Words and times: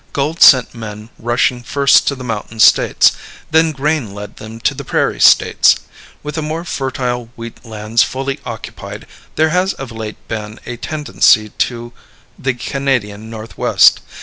Gold 0.13 0.41
sent 0.41 0.73
men 0.73 1.09
rushing 1.19 1.61
first 1.61 2.07
to 2.07 2.15
the 2.15 2.23
mountain 2.23 2.59
States. 2.59 3.11
Then 3.51 3.71
grain 3.71 4.15
led 4.15 4.37
them 4.37 4.59
to 4.61 4.73
the 4.73 4.83
prairie 4.83 5.19
States. 5.21 5.75
With 6.23 6.33
the 6.33 6.41
more 6.41 6.65
fertile 6.65 7.29
wheat 7.35 7.63
lands 7.63 8.01
fully 8.01 8.39
occupied, 8.43 9.05
there 9.35 9.49
has 9.49 9.73
of 9.73 9.91
late 9.91 10.17
been 10.27 10.59
a 10.65 10.77
tendency 10.77 11.49
to 11.69 11.93
the 12.39 12.55
Canadian 12.55 13.29
Northwest. 13.29 13.99